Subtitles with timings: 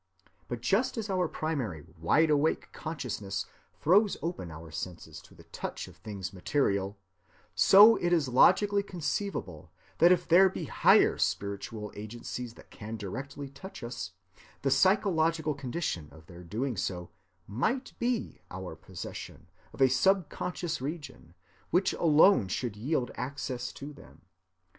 [0.47, 3.45] But just as our primary wide‐awake consciousness
[3.79, 6.97] throws open our senses to the touch of things material,
[7.53, 13.47] so it is logically conceivable that if there be higher spiritual agencies that can directly
[13.47, 14.13] touch us,
[14.63, 17.11] the psychological condition of their doing so
[17.45, 21.35] might be our possession of a subconscious region
[21.69, 24.23] which alone should yield access to them.